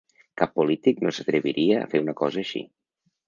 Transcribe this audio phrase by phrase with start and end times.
[0.41, 2.63] Cap polític no s’atreviria a fer una cosa així.